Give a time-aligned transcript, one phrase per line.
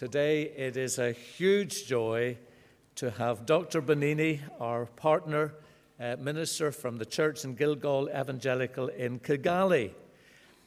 [0.00, 2.38] Today it is a huge joy
[2.94, 3.82] to have Dr.
[3.82, 5.52] Benini, our partner
[6.00, 9.90] uh, minister from the church in Gilgal Evangelical in Kigali,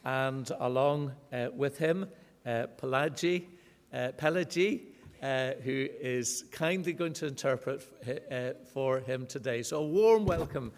[0.06, 2.08] and along uh, with him,
[2.46, 3.46] uh, Pelagi,
[3.92, 4.82] uh, Pelagi
[5.24, 7.88] uh, who is kindly going to interpret
[8.32, 9.64] uh, for him today.
[9.64, 10.72] So, a warm welcome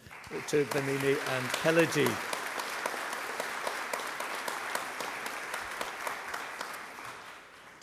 [0.47, 2.34] to Benini and Pelagi.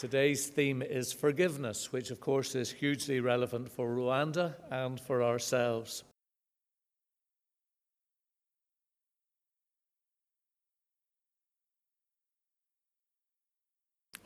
[0.02, 6.02] Today's theme is forgiveness, which of course is hugely relevant for Rwanda and for ourselves.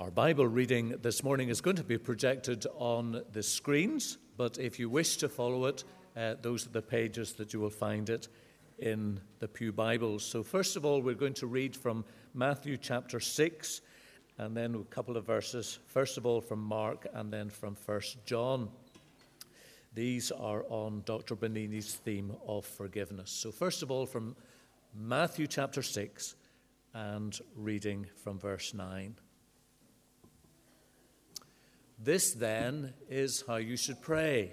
[0.00, 4.78] Our Bible reading this morning is going to be projected on the screens, but if
[4.78, 5.84] you wish to follow it,
[6.16, 8.28] uh, those are the pages that you will find it
[8.78, 10.24] in the Pew Bibles.
[10.24, 13.82] So, first of all, we're going to read from Matthew chapter 6
[14.38, 18.24] and then a couple of verses, first of all from Mark and then from First
[18.26, 18.68] John.
[19.94, 21.34] These are on Dr.
[21.34, 23.30] Bonini's theme of forgiveness.
[23.30, 24.36] So, first of all, from
[24.94, 26.34] Matthew chapter 6
[26.92, 29.14] and reading from verse 9.
[31.98, 34.52] This then is how you should pray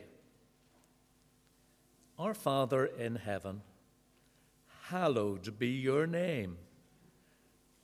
[2.18, 3.62] Our Father in heaven,
[4.84, 6.58] hallowed be your name.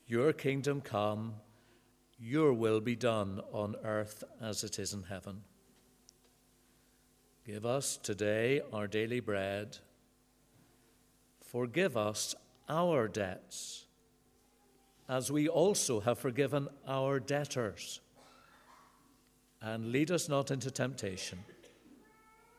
[0.07, 1.35] Your kingdom come
[2.19, 5.41] your will be done on earth as it is in heaven.
[7.45, 9.77] Give us today our daily bread.
[11.41, 12.35] Forgive us
[12.67, 13.85] our debts,
[15.07, 18.01] as we also have forgiven our debtors.
[19.61, 21.39] And lead us not into temptation,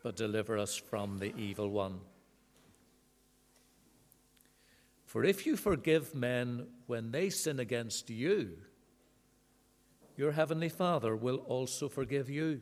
[0.03, 2.01] but deliver us from the evil one.
[5.05, 8.59] For if you forgive men when they sin against you,
[10.17, 12.61] your heavenly Father will also forgive you.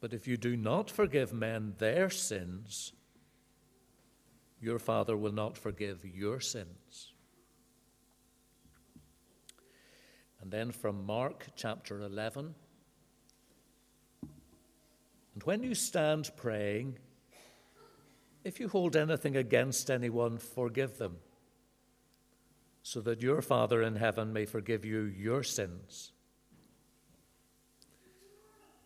[0.00, 2.92] But if you do not forgive men their sins,
[4.60, 7.12] your Father will not forgive your sins.
[10.40, 12.54] And then from Mark chapter 11.
[15.34, 16.98] And when you stand praying,
[18.44, 21.16] if you hold anything against anyone, forgive them
[22.82, 26.12] so that your Father in heaven may forgive you your sins.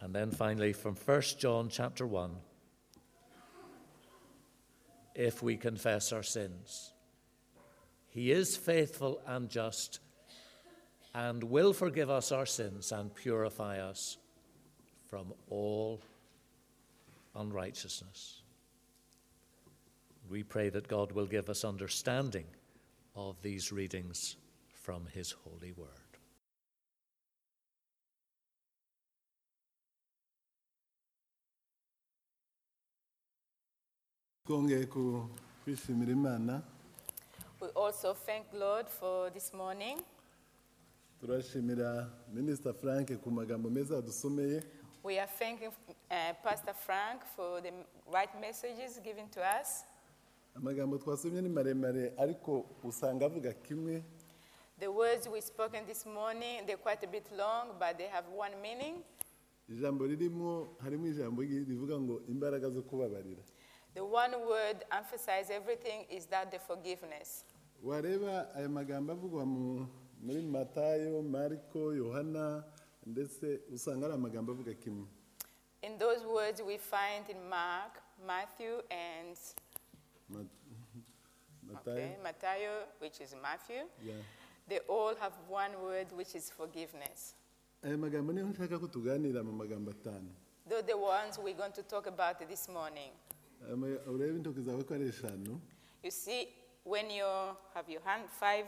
[0.01, 2.31] And then finally from 1 John chapter 1
[5.15, 6.93] if we confess our sins
[8.13, 10.01] he is faithful and just
[11.15, 14.19] and will forgive us our sins and purify us
[15.09, 16.01] from all
[17.35, 18.43] unrighteousness.
[20.29, 22.45] We pray that God will give us understanding
[23.15, 24.37] of these readings
[24.73, 25.89] from His holy word.
[37.61, 40.01] We also thank Lord for this morning.
[41.23, 44.63] turashimira minisita frank ku magambo meza yadusomeye
[45.05, 45.71] We are thanking
[46.11, 47.73] uh, Pastor Frank for the
[48.13, 49.83] right messages given to us.
[50.55, 54.03] Amagambo twasomye ni maremare ariko usanga avuga kimwe
[54.79, 58.55] The words we spoken this morning, they're quite a bit long, but they have one
[58.63, 59.03] meaning.
[59.69, 63.43] ijambo ririmo harimo ijambo rivuga ngo imbaraga zo kubabarira
[63.95, 67.45] The one word emphasize everything is that the forgiveness.
[67.85, 69.87] wareba aya magambo avugwa mu-
[70.23, 72.65] muri matayo mariko yohana
[73.07, 75.07] ndetse usanga ari amagambo avuga kimwe
[75.83, 79.37] In those words we find in Mark, Matthew, and
[80.39, 80.49] Matayo
[81.69, 81.77] mm-hmm.
[81.77, 83.83] okay, Matthew, which is Matthew.
[84.05, 84.15] yeah.
[84.69, 87.35] They all have one word, which is forgiveness.
[87.83, 90.31] Eh, aya magambo niyo nshaka ko tuganira mu magambo atanu
[90.69, 93.11] Those are the ones we're going to talk about this morning.
[93.63, 95.61] Eh, aya urebe intoki zawe ko ari eshanu
[96.03, 96.49] You see,
[96.85, 97.25] when you
[97.75, 98.67] have your hand, five,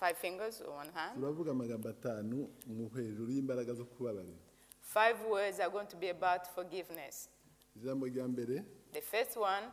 [0.00, 4.38] five fingers or one hand, turavuga amagambo atanu mu hejuru y'imbaraga zo kubabarira
[4.80, 7.28] five words are going to be about forgiveness.
[7.76, 9.64] ijambo rya mbere The first one,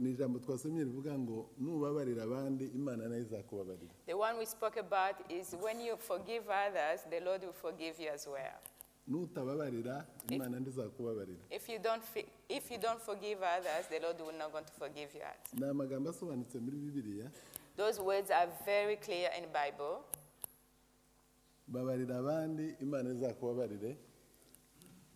[0.00, 4.80] ni ijambo twasomye rivuga ngo nubabarira abandi imana na yo izakubabarira the one we spoke
[4.80, 8.58] about is when you forgive others, the Lord will forgive you as well.
[9.06, 12.02] nutababarira imana ndizakubabarira If you don't,
[12.48, 15.24] if you don't forgive others, the Lord will not going to forgive you.
[15.60, 17.30] ni amagambo asobanutse muri bibiliya
[17.76, 20.02] Those words are very clear in Bible.
[21.68, 23.96] babarira abandi imana izakubabarire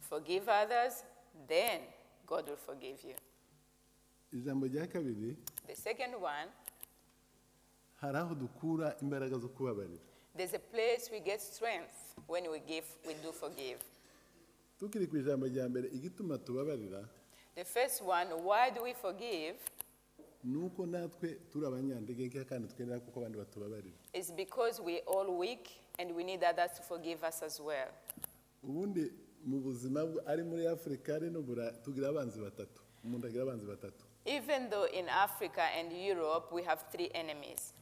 [0.00, 1.04] Forgive others,
[1.48, 1.80] then
[2.26, 3.14] God will forgive you.
[4.32, 5.36] Ijambo rya kabiri
[5.66, 6.48] The second one,
[8.00, 10.02] hari aho dukura imbaraga zo kubabarira
[10.36, 11.92] There's a place we get strength
[12.26, 13.78] when we give, we do forgive.
[14.78, 17.08] tukiri ku ijambo rya mbere igituma tubabarira
[17.54, 19.56] The first one, why do we forgive?
[20.44, 25.38] ni uko natwe turi abanyantege nke kandi twemera kuko abandi batubabarira It's because we're all
[25.38, 25.68] weak
[25.98, 27.88] and we need others to forgive us as well.
[28.62, 29.12] ubundi
[29.44, 34.70] mu buzima ari muri afurika ari n'ubura tugira abanzi batatu umuntu agira abanzi batatu Even
[34.70, 37.74] though in Africa and Europe we have three enemies.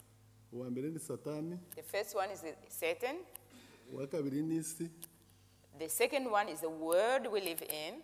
[0.52, 1.58] uwa mbere ni satani.
[1.74, 3.16] The first one is Satan,
[3.92, 4.90] uwa kabiri ni isi.
[5.78, 8.02] The second one is the world we live in,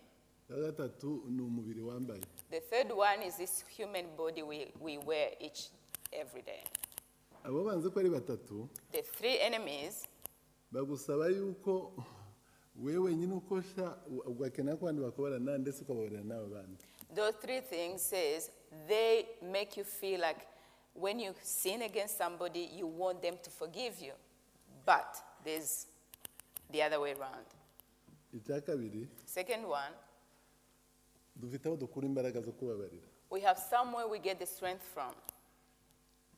[0.49, 5.31] uwa gatatu ni umubiri wambaye the third one is this human body we, we wear
[5.39, 5.69] each
[6.11, 6.63] every day.
[7.43, 10.07] abo banzi ko ari batatu The three enemies
[10.71, 11.93] bagusaba yuko
[12.83, 16.85] wewe wenyine ukosha ugakenera ko abandi bakubarana ndetse ukababarira n'abo bandi
[17.15, 18.51] Those three things says
[18.87, 20.45] they make you feel like
[20.93, 24.13] when you sin against somebody, you want them to forgive you.
[24.85, 25.87] But there's
[26.71, 27.45] the other way around.
[28.33, 29.93] icya kabiri Second one,
[31.35, 35.13] dufite aho dukura imbaraga zo kubabarira we have somewhere we get the strength from.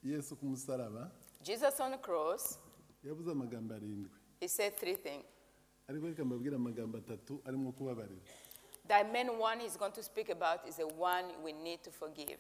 [0.04, 1.10] yesu ku musaraba
[1.44, 2.60] Jesus on the cross,
[3.04, 5.26] yavuze amagambo arindwi he said three things.
[5.88, 8.22] ariko reka mbabwire amagambo atatu arimo kubabarira
[8.90, 12.38] The main one he's going to speak about is the one we need to forgive.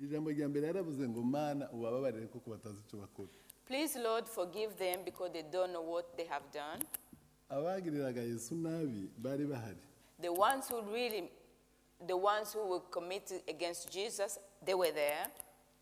[0.00, 3.28] ijambo rya mbere yaravuze ngo mana ubababarire kuko batazi icyo bakora
[3.66, 6.82] Please, Lord, forgive them because they don't know what they have done.
[7.48, 9.78] abagiriraga yesu nabi bari bahari
[10.20, 11.30] The ones who really,
[12.06, 15.26] the ones who were committed against Jesus, they were there.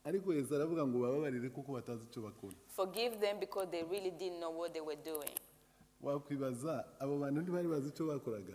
[0.04, 4.38] ariko yesu aravuga ngo ubababarire kuko batazi icyo bakora Forgive them because they really didn't
[4.40, 5.34] know what they were doing.
[6.02, 8.52] wakwibaza abo bantu ntibari bazi icyo bakoraga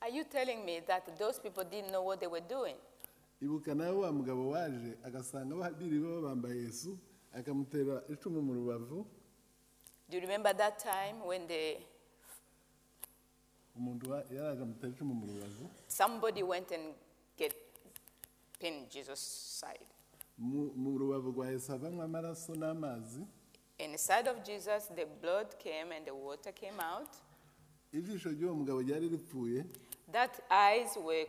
[0.00, 2.76] Are you telling me that those people didn't know what they were doing?
[3.42, 6.98] ibuka nawe wa mugabo waje agasanga baba bambaye yesu
[7.32, 9.06] akamutera icumu mu rubavu
[10.10, 11.76] Do you remember that time when they,
[13.76, 16.94] umuntu wa- yaraje amutera icumu mu rubavu somebody went and
[17.36, 17.54] get
[18.58, 19.20] pinned Jesus'
[19.60, 19.86] side?
[20.38, 23.24] mu rubavu rwa yesu havamo amaraso n'amazi
[23.78, 27.08] In the side of Jesus, the blood came and the water came out.
[27.92, 29.64] ijisho ry'uwo mugabo ryari ripfuye
[30.12, 31.26] That eyes were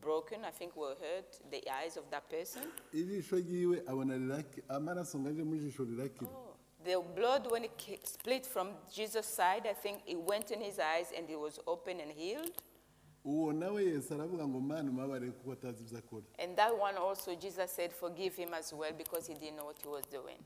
[0.00, 2.62] broken, I think were hurt, the eyes of that person.
[2.92, 6.30] ijisho ryiwe abona riraki amaraso ngo aje mu jisho rirakira
[6.84, 10.78] The blood, when it ca- split from Jesus' side, I think it went in his
[10.78, 12.52] eyes and it was open and healed.
[13.24, 17.34] uwo nawe yesu aravuga ngo mana umabarire kuko atazi ibyo akora And that one also,
[17.34, 20.38] Jesus said, forgive him as well because he didn't know what he was doing.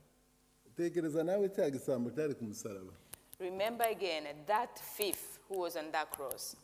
[0.76, 2.92] tekereza nawe cya gisambo cyari ku musaraba
[3.38, 6.56] Remember again that thief who was on that cross.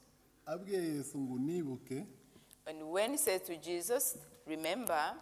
[0.47, 2.07] Abwiye yesu ngo unibuke
[2.69, 5.15] And when he said to Jesus, remember,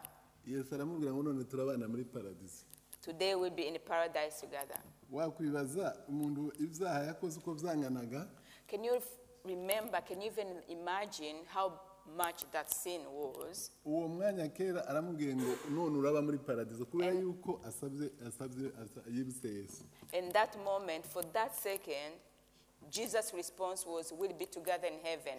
[0.47, 2.65] yesu aramubwira ngo none turabana muri paradisi
[3.03, 4.79] today we'll be in paradise together.
[5.13, 8.29] wakwibaza umuntu ibyaha yakoze uko byanganaga
[8.67, 8.99] Can you
[9.45, 11.73] remember, can you even imagine how
[12.17, 13.71] much that sin was?
[13.85, 19.49] uwo mwanya kera aramubwiye ngo none uraba muri paradizo kubera yuko asabye asabye asa- yibutse
[19.49, 22.15] yesu In that moment, for that second,
[22.91, 25.39] Jesus' response was, We'll be together in heaven.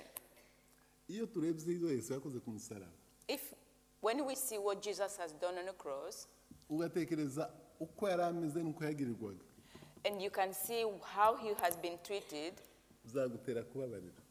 [1.07, 2.91] iyo turebye ibyo yesu yakoze ku musaraba
[3.27, 3.53] If,
[4.01, 6.27] when we see what Jesus has done on the cross,
[6.69, 9.43] ugatekereza uko yari ameze n'uko yagirirwaga
[10.05, 12.53] and you can see how he has been treated,
[13.05, 14.21] bizagutera kubabarira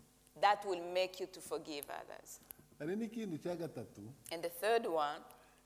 [0.40, 2.40] that will make you to forgive others.
[2.78, 4.00] hari n'ikindi cya gatatu
[4.32, 5.20] And the third one,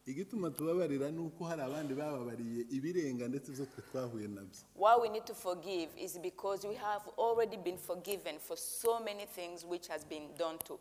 [0.09, 5.09] igituma tubabarira ni uko hari abandi bababariye ibirenga ndetse ibyo twe twahuye nabyo why we
[5.09, 9.87] need to forgive is because we have already been forgiven for so many things which
[9.89, 10.79] has been done to,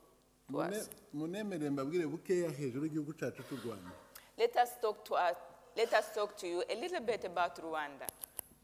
[0.52, 0.90] to us.
[1.14, 3.92] munemerere mbabwire bukeya hejuru y'igihugu cyacu cy'u rwanda
[4.38, 5.38] Let us talk to us,
[5.76, 8.08] let us talk to you a little bit about Rwanda.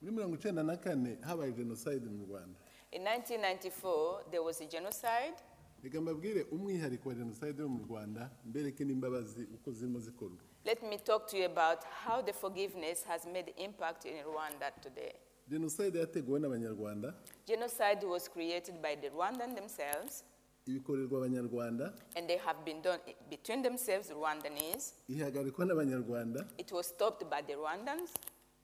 [0.01, 2.59] muri mirongo icyenda na kane habaye jenoside mu rwanda
[2.91, 5.35] In 1994, there was a genocide.
[5.83, 10.97] reka mbabwire umwihariko wa jenoside yo mu rwanda mbereke n'imbabazi uko zirimo zikorwa Let me
[10.97, 15.13] talk to you about how the forgiveness has made impact in Rwanda today.
[15.49, 17.13] jenoside yateguwe n'abanyarwanda
[17.47, 20.23] Genocide was created by the Rwandans themselves,
[20.67, 24.93] ibikorerwa abanyarwanda and they have been done between themselves, Rwandese.
[25.09, 28.09] ihagarikwa n'abanyarwanda It was stopped by the Rwandans.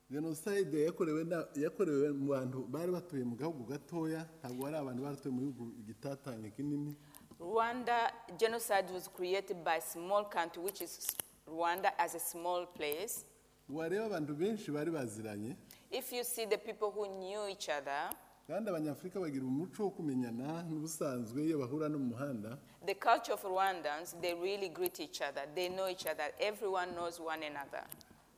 [0.10, 5.32] jenoside yakorewe na- yakorewe mu bantu bari batuye mu gahugu gatoya ntabwo ari abantu batuye
[5.36, 6.96] mu gihugu gitatanye kinini
[7.40, 11.08] Rwanda genocide was created by a small country, which is
[11.50, 13.26] Rwanda as a small place.
[13.70, 15.56] wareba abantu benshi bari baziranye
[15.92, 18.10] If you see the people who knew each other,
[18.48, 23.44] kandi abanyafurika bagira umuco wo kumenyana n'ubusanzwe iyo bahura no mu muhanda the culture of
[23.44, 25.44] Rwandans, they really greet each other.
[25.56, 26.32] They know each other.
[26.40, 27.84] Everyone knows one another.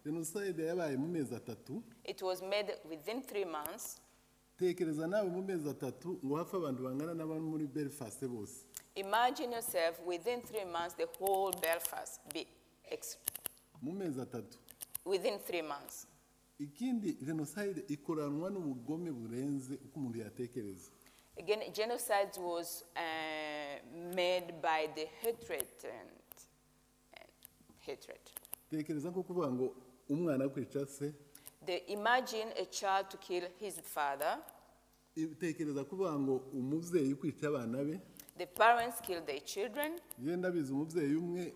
[0.06, 4.02] jenoside yabaye mu mezi atatu It was made within three months.
[4.60, 8.66] tekereza nawe mu mezi atatu ngo hafe abantu bangana n'abari muri belfast bose
[8.96, 12.46] Imagine yourself within three months, the whole Belfast be
[13.82, 14.58] mu mezi atatu.
[15.06, 16.08] within three months.
[16.60, 20.92] ikindi jenoside ikoranwa n'ubugome burenze uko umuntu yatekereza.
[21.40, 23.76] Again, genocide was uh,
[24.16, 26.10] made by the hatred and,
[27.14, 27.32] and
[27.86, 28.22] hatred.
[28.70, 29.76] tekereza nko kuvuga ngo
[30.10, 31.14] umwana kwica se.
[31.66, 34.40] They imagine a child to kill his father,
[35.40, 38.00] tekereza kuvuga ngo umubyeyi kwica abana be.
[38.38, 41.54] The parents kill their children, genda bizi umubyeyi umwe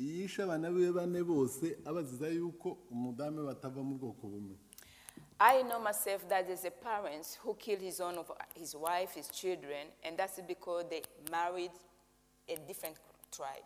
[0.00, 4.56] yishe abana be bane bose abaziza yuko umudamu batava mu bwoko bumwe
[5.42, 9.28] I know myself that there's a parents who killed his own of his wife, his
[9.30, 11.70] children, and that's because they married
[12.48, 12.96] a different
[13.30, 13.64] tribe.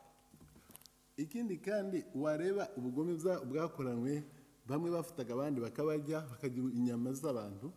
[1.17, 4.23] ikindi kandi wareba ubugome bwa- bwakoranywe
[4.67, 7.73] bamwe bafataga abandi bakabarya bakagira inyama z'abantu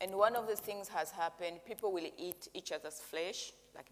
[0.00, 3.90] And one of the things has happened, people will eat each other's flesh, like.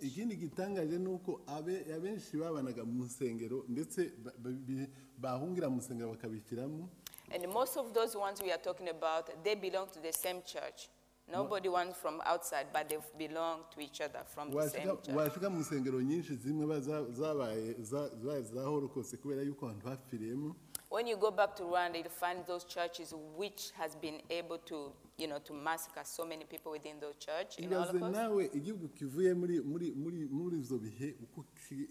[0.00, 4.12] Ikindi gitangaje ni uko abe- abenshi babanaga mu nsengero ndetse
[5.18, 6.88] bahungira mu nsengero bakabishyiramo
[7.32, 10.88] And most of those ones we are talking about, they belong to the same church.
[11.30, 15.14] Nobody wants from outside, but they belong to each other from the same church.
[15.16, 19.86] washika mu nsengero nyinshi zimwe ba- za- zabaye za- zabaye za holokose kubera yuko abantu
[19.86, 20.56] bapfiriyemo
[20.90, 24.90] When you go back to Rwanda, you'll find those churches which has been able to,
[25.18, 28.12] you know, to massacre so many people within those church in Holocaust.
[28.14, 31.44] nawe igihugu kivuye muri muri muri muri ibyo bihe uko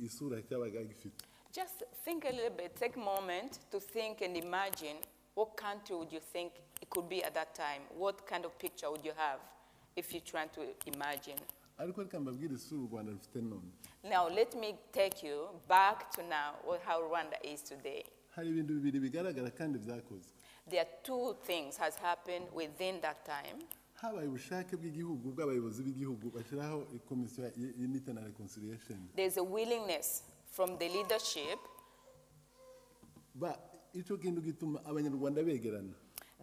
[0.05, 4.97] isura cyabaga gifite Just think a little bit, take a moment to think and imagine
[5.35, 6.51] what country would you think
[6.81, 7.81] it could be at that time?
[7.97, 9.39] What kind of picture would you have
[9.95, 11.39] if you're trying to imagine?
[11.77, 13.71] ariko reka mbabwire isura u rwanda rufite none
[14.03, 18.03] Now, let me take you back to now, what- how Rwanda is today.
[18.29, 20.31] Hari ibintu bibiri bigaragara kandi byakozwe
[20.69, 23.59] There are two things has happened within that time.
[23.93, 27.51] habaye ubushake bw'igihugu bw'abayobozi b'igihugu bashyiraho komisiyo
[28.13, 31.59] na reconciliation There's a willingness from the leadership
[33.35, 33.59] ba
[33.93, 35.93] icyo kintu gituma abanyarwanda begerana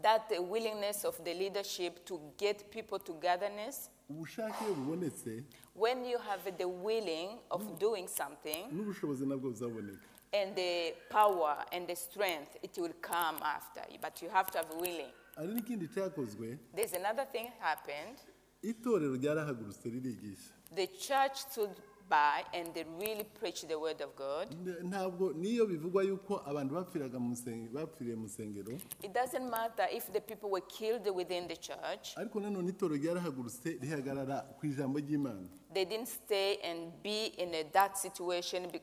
[0.03, 3.91] that the willingness of the leadership to get people togetherness.
[4.11, 10.09] ubushake iyo bubonetse When you have the willing of doing something n'ubushobozi nabwo buzaboneka
[10.43, 13.83] and the power and the strength, it will come after.
[13.93, 13.99] you.
[14.01, 15.13] But you have to have willing.
[15.39, 18.19] n'ikindi cyakozwe There's another thing happened.
[18.63, 21.71] itorero ryarahagurutse ririgisha The church stood
[22.09, 24.47] by and they really preached the word of God.
[24.53, 29.87] N- ntabwo niyo bivugwa yuko abantu bapfiraga mu nsenge- bapfiriye mu nsengero It doesn't matter
[29.93, 32.15] if the people were killed within the church.
[32.17, 37.63] ariko nanone itorero ryarahagurutse rihagarara ku ijambo ry'imana They didn't stay and be in a,
[37.73, 38.69] that situation.
[38.73, 38.81] be-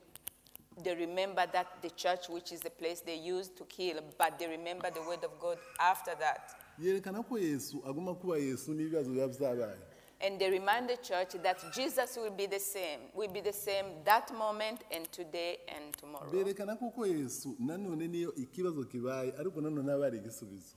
[0.83, 4.47] They remember that the church, which is the place they used to kill, but they
[4.47, 6.55] remember the word of God after that.
[6.79, 9.77] yerekana ko yesu aguma kuba yesu n'ibibazo biba byabaye
[10.21, 13.85] And they remind the church that Jesus will be the same, will be the same
[14.05, 16.31] that moment and today and tomorrow.
[16.31, 20.75] berekana kuko yesu nanone niyo ikibazo kibaye ariko nanone aba ari igisubizo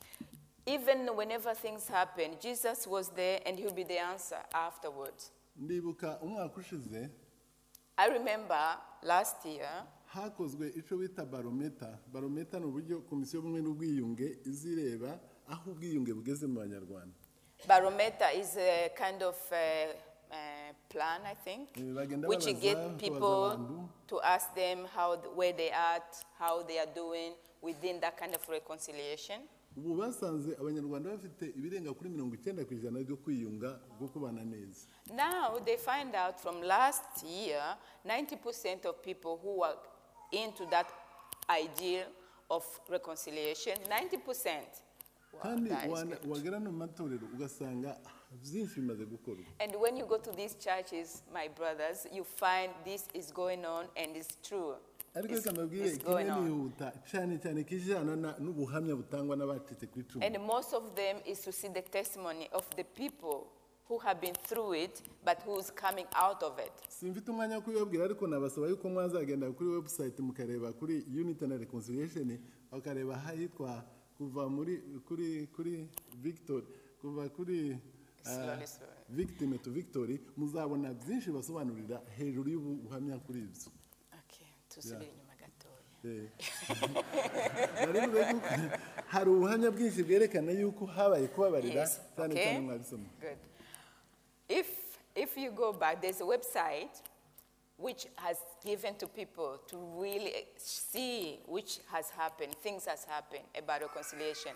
[0.69, 5.33] Even whenever things happen, Jesus was there and he'll be the answer afterwards.
[5.57, 7.09] ndibuka umwaka ushize
[7.99, 15.19] I remember last year, hakozwe icyo bita barometa barometa ni uburyo komisiyo y'ubumwe n'ubwiyunge izireba
[15.49, 17.17] aho ubwiyunge bugeze mu banyarwanda.
[17.67, 19.57] Barometer is a kind of uh,
[20.31, 25.71] uh, plan, I think, Eh, which you get people to ask them how where they
[25.71, 26.03] are,
[26.38, 29.41] how they are doing within that kind of reconciliation.
[29.76, 34.87] Ubu basanze abanyarwanda bafite ibirenga kuri mirongo icyenda ku ijana byo kwiyunga bwo kubana neza
[35.12, 39.76] Now they find out from last year, 90% of people who are
[40.33, 40.87] into that
[41.49, 42.06] idea
[42.50, 44.62] of reconciliation, 90%
[45.42, 46.30] kandi that is wana- good.
[46.33, 48.00] wagera no matorero ugasanga
[48.42, 53.09] byinshi bimaze gukorwa And when you go to these churches, my brothers, you find this
[53.14, 54.76] is going on and it's true.
[55.16, 60.37] Ariko reka mbabwire kimwe nihuta cyane cyane kijyana na- n'ubuhamya butangwa n'abacitse ku icumu And
[60.46, 63.49] most of them is to see the testimony of the people
[63.88, 66.73] who have been through it, but who's coming out of it.
[66.88, 72.38] simfite umwanya wo kubibabwira ariko nabasaba yuko mwazagenda kuri website mukareba kuri unity na reconciliation
[72.73, 73.85] bakareba ahitwa
[74.18, 75.88] kuva muri kuri kuri
[76.23, 76.62] victor
[77.00, 77.78] kuva kuri
[78.23, 78.66] slowly.
[79.08, 83.70] victim to victory muzabona byinshi basobanurira hejuru y'ubuhamya kuri ibyo
[84.76, 85.83] tusubire inyuma gatoya.
[86.04, 86.28] Eh.
[87.87, 88.49] Nari mvuze yuko
[89.12, 93.38] hari ubuhamya bwinshi bwerekana yuko habaye kubabarira cyane cyane mwabisoma Good.
[94.49, 94.68] If,
[95.14, 96.95] if you go back, there's a website
[97.78, 103.83] which has given to people to really see which has happened, things has happened about
[103.83, 104.52] reconciliation.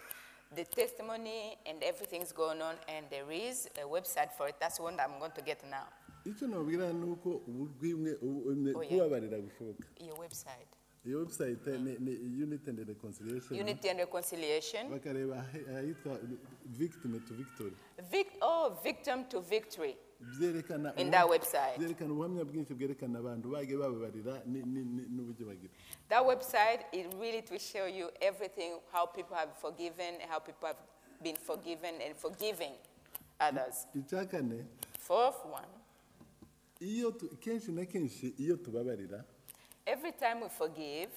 [0.55, 4.57] the testimony and everything's going on, and there is a website for it.
[4.59, 5.87] That's one I'm going to get now.
[6.25, 10.69] Icyo nabwira ni uko ubwimwe Oh, kubabarira gushoboka Your website.
[11.07, 14.91] iyo website ni ni unity and reconciliation Unity and reconciliation.
[14.91, 16.19] bakareba ahi- ahitwa
[16.67, 17.73] victim to victory
[18.11, 19.97] Vic- oh, victim to victory
[20.39, 21.79] byerekana in that website.
[21.79, 25.73] byerekana ubuhamya bwinshi bwerekana abantu bababarira n'uburyo bagira
[26.09, 30.79] That website is really to show you everything how people have forgiven, how people have
[31.23, 32.73] been forgiven, and forgiving
[33.41, 33.87] others.
[33.95, 34.67] icya kane
[34.99, 35.69] Fourth one,
[36.81, 39.25] iyo tu- kenshi na kenshi iyo tubabarira
[39.87, 41.11] every time we forgive,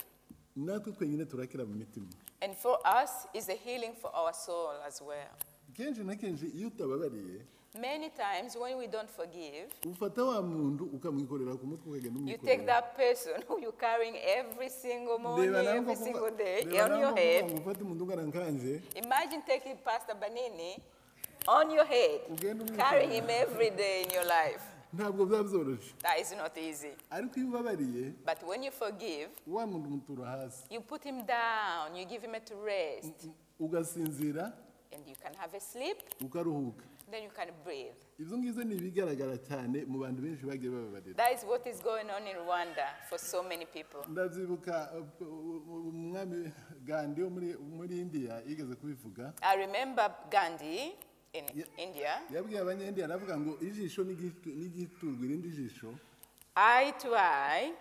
[0.56, 2.08] natwe twenyine turakira mu mitima
[2.42, 5.30] and for us is a healing for our soul as well.
[5.74, 7.42] kenshi na kenshi iyo utababariye
[7.82, 12.62] Many times when we don't forgive, ufata wa muntu ukamwikorera ku mutwe ukagenda you take
[12.62, 16.90] umwikorera that person who you're carrying every single morning, nawe every single day reba on
[16.92, 17.46] nawe your head.
[17.52, 20.78] ngo ufate umuntu ungana nkanje Imagine taking Pastor Banini
[21.48, 22.90] on your head, Ugenda umwikorera.
[22.90, 24.62] carrying him every day in your life.
[24.94, 26.92] Ntabwo byaba byoroshye That is not easy.
[27.10, 30.64] ariko iyo ubabariye But when you forgive, wa muntu umutura hasi.
[30.74, 33.28] you put him down, you give him a to rest,
[33.60, 34.54] ugasinzira
[34.94, 36.84] and you can have a sleep, ukaruhuka.
[37.12, 37.94] Then you can breathe.
[38.20, 41.16] ibyo ngibyo ni ibigaragara cyane mu bantu benshi bagiye bababarira.
[41.18, 44.02] That is what is going on in Rwanda for so many people.
[44.10, 45.28] ndabyibuka uh,
[45.88, 46.52] umwami
[46.86, 49.34] gandi wo muri indiya yigeze kubivuga.
[49.42, 50.96] I remember Gandhi
[51.34, 51.46] in.
[51.78, 55.94] India, yabwiye abanyendiya aravuga ngo ijisho n'igitu- n'igiturwa irindi jisho
[56.56, 57.74] eye to eye,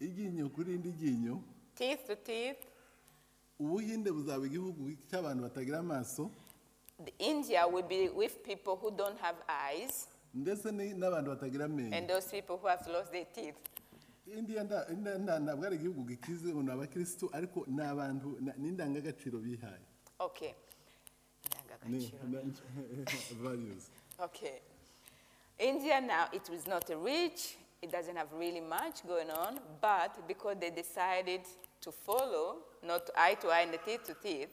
[0.00, 1.42] iryinyo kuri irindi ryinyo
[1.74, 2.62] teeth to teeth.
[3.58, 6.30] ubuhinde buzaba igihugu cy'abantu batagira amaso
[7.04, 12.06] The India will be with people who don't have eyes ndetse n'abantu batagira and amenyo
[12.08, 13.56] those people who have lost their teeth.
[14.26, 19.84] indiya ntabwo ari igihugu gikize ni abakirisitu ariko ni abantu ni indangagaciro bihaye
[20.18, 20.54] Okay.
[23.42, 24.60] values Okay.
[25.58, 30.56] India now, it was not rich, it doesn't have really much going on, but because
[30.60, 31.40] they decided
[31.80, 34.48] to follow, not eye to eye and teeth to teeth,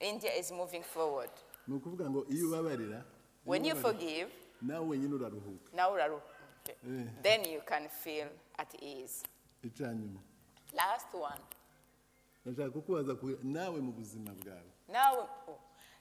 [0.00, 1.30] India is moving forward.
[2.10, 3.04] ngo iyo ubabarira iyo
[3.44, 4.28] When you forgive,
[4.62, 4.96] nawe
[5.72, 5.94] now
[6.62, 7.04] okay, Eh.
[7.22, 8.26] then you can feel
[8.58, 9.22] at ease.
[10.74, 11.40] Last one.
[12.46, 15.58] ndashaka kukubaza ku- nawe mu buzima bwawe Now, oh,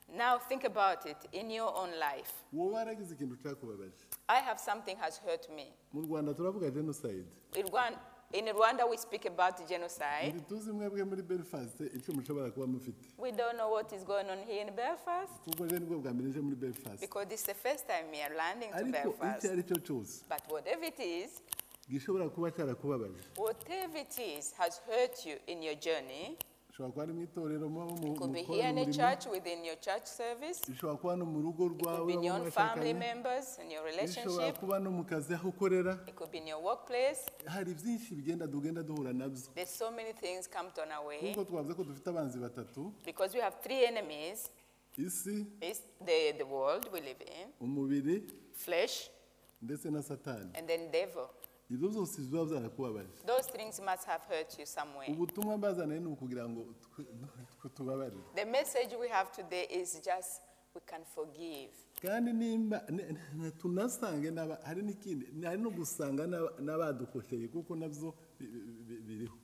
[0.10, 2.34] now think about it in your own life.
[2.54, 3.91] wowe waragize ikintu cyakubabaje
[4.28, 5.74] I have something has hurt me.
[5.93, 8.00] mu rwanda turavuga genocide In Rwanda,
[8.34, 10.32] in Rwanda, we speak about genocide.
[10.34, 14.30] ndi tuzi mwebwe muri belfast icyo mushobora kuba mufite We don't know what is going
[14.30, 17.46] on here in Belfast kuko je nibwo bwa mbere nje muri belfast because this is
[17.46, 19.46] the first time we are landing to ariko Belfast.
[19.46, 21.41] ari cyo cyose But whatever it is,
[21.89, 26.38] gishobora kuba cyarakubabaje whatever it is has hurt you in your journey.
[26.77, 28.27] ushobora kuba ari mu itorero muba mukora
[28.85, 28.85] umurimo.
[30.69, 32.05] bishobora kuba no mu rugo rwawe
[34.21, 35.97] bishobora kuba no mu kazi aho ukorera.
[37.45, 39.41] Hari byinshi bigenda tugenda duhura na byo.
[41.33, 42.93] Nk'uko twavuze ko dufite abanzi batatu
[44.97, 45.45] isi
[47.59, 48.21] umubiri
[49.61, 50.51] ndetse na satani.
[51.69, 55.12] Ibyo byarakubabaje Those things must have hurt you somewhere.
[55.13, 56.62] ubutumwa mbazaniye ni ukugira ngo
[56.95, 57.06] twe-
[57.62, 60.41] twe tubabarire The message we have today is just
[60.75, 61.71] we can forgive.
[62.01, 62.80] kandi nimba
[63.58, 64.32] tunasange
[64.63, 69.38] hari n'ikindi hari no gusanga n'aba- n'abadukosheye kuko na byo bi- bi- bi- biriho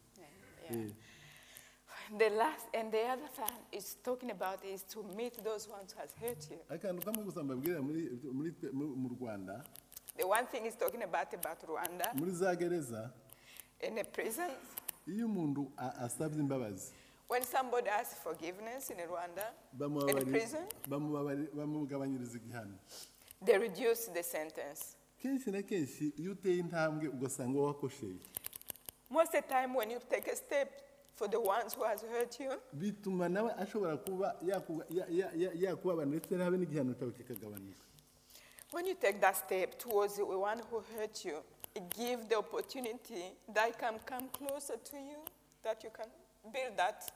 [2.18, 6.00] The last and the other thing is talking about is to meet those ones who
[6.02, 6.58] has hurt you.
[6.70, 9.64] akantu kamwe gusa mbabwira muri mu rwanda
[10.18, 13.10] The one thing is talking about about Rwanda muri za gereza
[13.82, 14.52] in the prisons.
[15.08, 16.92] iyo umuntu a- asabye imbabazi
[17.30, 22.78] When somebody asks forgiveness in Rwanda, in bamubabari- prison, bamubabari- bamugabanyiriza igihano
[23.46, 24.96] they reduce the sentence.
[25.22, 28.20] kenshi na kenshi iyo uteye intambwe ugasanga wakosheye
[29.10, 30.70] Most of the time, when you take a step
[31.16, 35.52] for the ones who has hurt you, bituma nawe ashobora kuba yakuba- ya- ya- ya-
[35.56, 37.78] yakubabara ndetse habe n'igihano cyawe kikagabanuka
[38.74, 41.38] when you take that step towards the one who hurt you,
[41.76, 45.18] it gives the opportunity that he can come closer to you,
[45.64, 46.08] that you can
[46.52, 47.12] build that.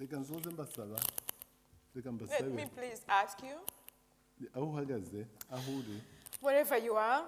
[0.00, 1.00] reka nsoze mbasaba
[1.94, 3.56] reka Let me please ask you,
[4.54, 6.02] aho uhagaze aho uri
[6.42, 7.24] wherever you are,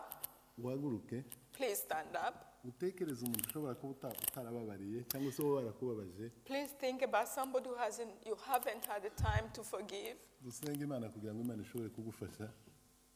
[1.52, 2.34] please stand up.
[2.64, 6.30] utekereze umuntu ushobora kuba uta- utarababariye cyangwa se wowe warakubabaje.
[6.44, 10.16] Please think about somebody who hasn't, you haven't had the time to forgive.
[10.40, 12.48] dusenge imana kugira ngo imana ishobore kugufasha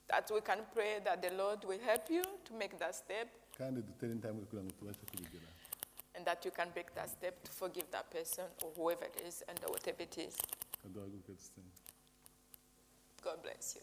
[0.09, 3.83] That we can pray that the Lord will help you to make that step kandi
[3.83, 5.53] dutere intambwe kugira ngo tubashe kubigeraho
[6.15, 9.43] and that you can make that step to forgive that person or whoever it is
[9.49, 10.37] and whatever it is.
[13.23, 13.83] God bless you.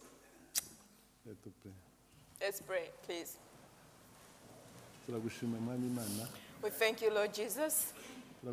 [1.25, 1.71] Let us pray.
[2.41, 3.37] Let's pray, please.
[5.05, 6.27] turagushima mwami imana
[6.63, 7.93] We thank you, Lord Jesus.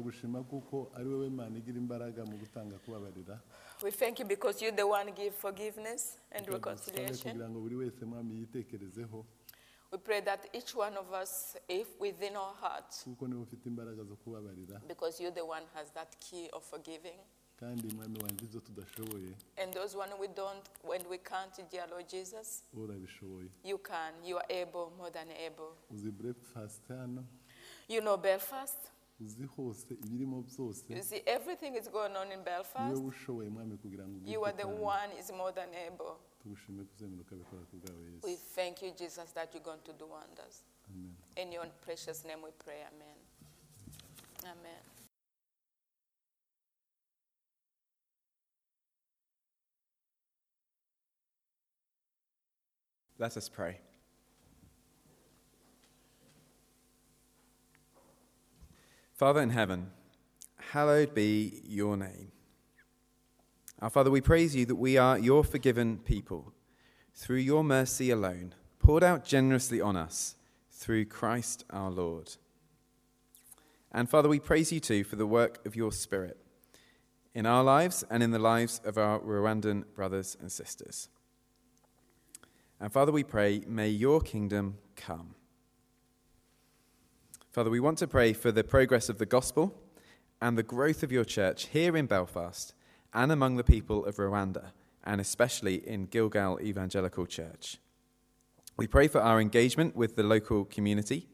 [0.00, 3.40] Turagushima kuko ari wowe mana igira imbaraga mu gutanga kubabarira
[3.82, 7.32] We thank you because you're the one give forgiveness and reconciliation.
[7.32, 9.26] kugira ngo buri wese mwami yitekerezeho
[9.92, 14.04] We pray that each one of us, if within our hearts, kuko niwe ufite imbaraga
[14.04, 17.18] zo kubabarira because you're the one has that key of forgiving.
[17.60, 22.08] kandi mwami wanjye ibyo tudashoboye And those one we don't, when we can't, dear Lord
[22.08, 22.62] Jesus,
[23.64, 24.12] you can.
[24.24, 25.74] You are able, more than able.
[25.90, 27.24] uzi Belfast hano
[27.88, 28.78] You know Belfast.
[29.20, 32.96] Uzi hose ibirimo byose You see, everything is going on in niwe Belfast.
[33.04, 36.16] ushoboye mwami kugira ngo You are the one is more than able.
[36.42, 40.62] tugushime kuzemerera ukabikora ku bwawe We thank you, Jesus, that you're going to do wonders.
[40.90, 42.80] amen In your precious name we pray.
[42.92, 43.16] Amen.
[44.44, 44.82] Amen.
[53.18, 53.78] Let us pray.
[59.20, 59.90] Father in heaven,
[60.72, 62.32] hallowed be your name.
[63.82, 66.54] Our Father, we praise you that we are your forgiven people
[67.14, 70.36] through your mercy alone, poured out generously on us
[70.70, 72.36] through Christ our Lord.
[73.92, 76.38] And Father, we praise you too for the work of your Spirit
[77.34, 81.10] in our lives and in the lives of our Rwandan brothers and sisters.
[82.80, 85.34] And Father, we pray, may your kingdom come.
[87.52, 89.74] Father, we want to pray for the progress of the gospel
[90.40, 92.74] and the growth of your church here in Belfast
[93.12, 94.66] and among the people of Rwanda,
[95.02, 97.78] and especially in Gilgal Evangelical Church.
[98.76, 101.26] We pray for our engagement with the local community,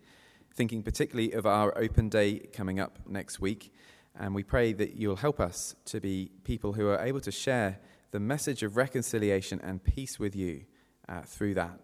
[0.54, 3.74] thinking particularly of our open day coming up next week.
[4.18, 7.78] And we pray that you'll help us to be people who are able to share
[8.12, 10.64] the message of reconciliation and peace with you
[11.10, 11.78] uh, through that.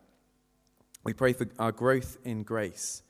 [1.05, 3.03] We pray for our growth in grace.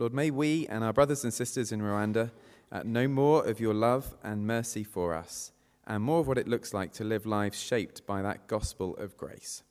[0.00, 2.30] Lord, may we and our brothers and sisters in Rwanda
[2.72, 5.52] uh, know more of your love and mercy for us,
[5.86, 9.14] and more of what it looks like to live lives shaped by that gospel of
[9.18, 9.62] grace.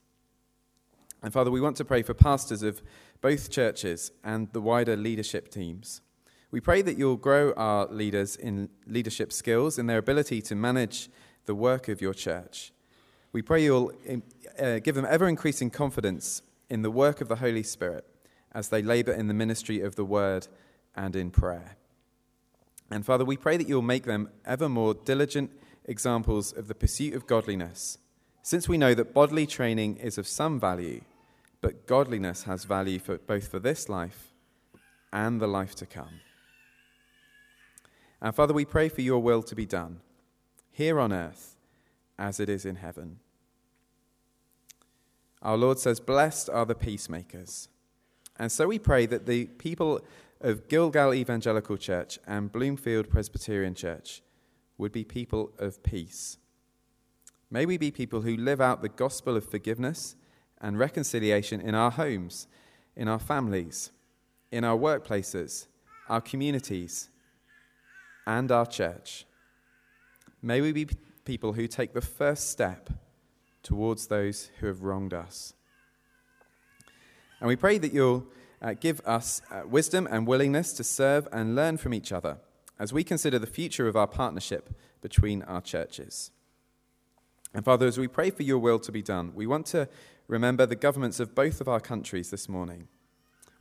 [1.24, 2.84] And Father, we want to pray for pastors of
[3.22, 6.02] both churches and the wider leadership teams.
[6.52, 11.10] We pray that you'll grow our leaders in leadership skills, in their ability to manage
[11.48, 12.72] the work of your church.
[13.32, 13.94] We pray you'll
[14.60, 18.06] uh, give them ever increasing confidence in the work of the Holy Spirit
[18.54, 20.48] as they labor in the ministry of the word
[20.96, 21.78] and in prayer.
[22.92, 25.52] And Father, we pray that you'll make them ever more diligent
[25.86, 27.98] examples of the pursuit of godliness,
[28.42, 31.02] since we know that bodily training is of some value,
[31.62, 34.32] but godliness has value for both for this life
[35.12, 36.22] and the life to come.
[38.22, 40.02] And Father, we pray for your will to be done
[40.72, 41.56] here on earth
[42.18, 43.20] as it is in heaven.
[45.42, 47.70] Our Lord says, Blessed are the peacemakers.
[48.40, 50.02] And so we pray that the people
[50.40, 54.22] of Gilgal Evangelical Church and Bloomfield Presbyterian Church
[54.78, 56.38] would be people of peace.
[57.52, 60.16] May we be people who live out the gospel of forgiveness
[60.62, 62.48] and reconciliation in our homes,
[62.96, 63.92] in our families,
[64.52, 65.68] in our workplaces,
[66.08, 67.10] our communities,
[68.26, 69.26] and our church.
[70.42, 70.88] May we be
[71.26, 72.90] people who take the first step
[73.64, 75.54] towards those who have wronged us.
[77.40, 78.26] And we pray that you'll
[78.62, 82.38] uh, give us uh, wisdom and willingness to serve and learn from each other
[82.78, 84.70] as we consider the future of our partnership
[85.02, 86.32] between our churches.
[87.54, 89.90] And Father, as we pray for your will to be done, we want to
[90.28, 92.88] remember the governments of both of our countries this morning.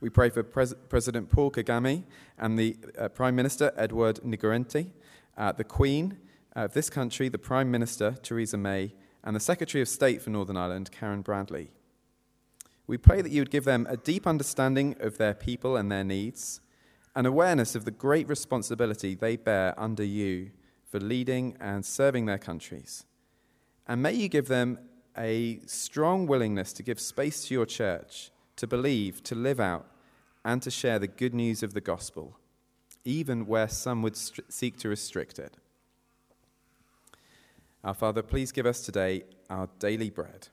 [0.01, 2.03] We pray for Pres- President Paul Kagame
[2.37, 4.91] and the uh, Prime Minister Edward Ngirente,
[5.37, 6.17] uh, the Queen
[6.55, 10.55] of this country, the Prime Minister Theresa May, and the Secretary of State for Northern
[10.55, 11.71] Ireland, Karen Bradley.
[12.89, 16.03] We pray that you would give them a deep understanding of their people and their
[16.03, 16.59] needs,
[17.15, 20.49] an awareness of the great responsibility they bear under you
[20.89, 23.05] for leading and serving their countries.
[23.87, 24.79] And may you give them
[25.15, 29.85] a strong willingness to give space to your church, to believe, to live out,
[30.43, 32.39] and to share the good news of the gospel,
[33.05, 35.57] even where some would stri- seek to restrict it.
[37.83, 40.47] Our Father, please give us today our daily bread.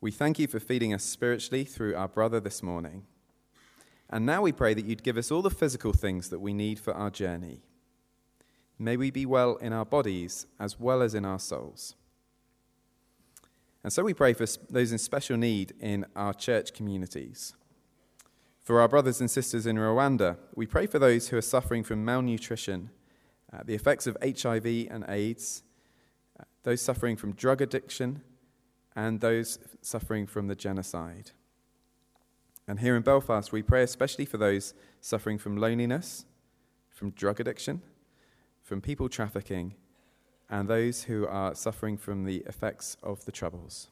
[0.00, 3.04] We thank you for feeding us spiritually through our brother this morning.
[4.08, 6.78] And now we pray that you'd give us all the physical things that we need
[6.78, 7.62] for our journey.
[8.78, 11.96] May we be well in our bodies as well as in our souls.
[13.82, 17.54] And so we pray for those in special need in our church communities.
[18.60, 22.04] For our brothers and sisters in Rwanda, we pray for those who are suffering from
[22.04, 22.90] malnutrition,
[23.52, 25.64] uh, the effects of HIV and AIDS,
[26.38, 28.22] uh, those suffering from drug addiction,
[28.98, 31.30] and those suffering from the genocide.
[32.66, 36.24] And here in Belfast, we pray especially for those suffering from loneliness,
[36.90, 37.80] from drug addiction,
[38.64, 39.76] from people trafficking,
[40.50, 43.86] and those who are suffering from the effects of the troubles.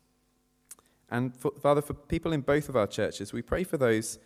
[1.08, 4.18] And for, Father, for people in both of our churches, we pray for those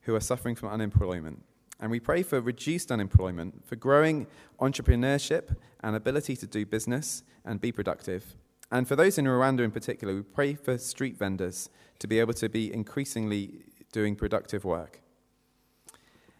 [0.00, 1.44] who are suffering from unemployment.
[1.78, 4.26] And we pray for reduced unemployment, for growing
[4.58, 8.34] entrepreneurship and ability to do business and be productive.
[8.72, 12.32] And for those in Rwanda in particular, we pray for street vendors to be able
[12.32, 15.02] to be increasingly doing productive work.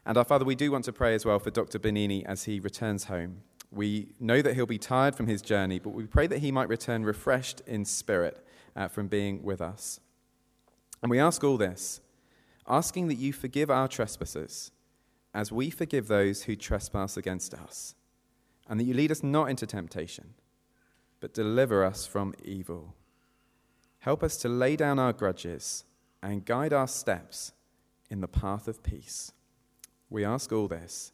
[0.06, 1.78] And our Father, we do want to pray as well for Dr.
[1.78, 3.42] Benini as he returns home.
[3.70, 6.70] We know that he'll be tired from his journey, but we pray that he might
[6.70, 10.00] return refreshed in spirit uh, from being with us.
[11.02, 12.00] And we ask all this,
[12.66, 14.70] asking that you forgive our trespasses
[15.34, 17.94] as we forgive those who trespass against us,
[18.68, 20.34] and that you lead us not into temptation,
[21.22, 22.96] but deliver us from evil.
[24.00, 25.84] Help us to lay down our grudges
[26.20, 27.52] and guide our steps
[28.10, 29.30] in the path of peace.
[30.10, 31.12] We ask all this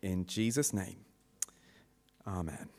[0.00, 1.04] in Jesus' name.
[2.26, 2.70] Amen.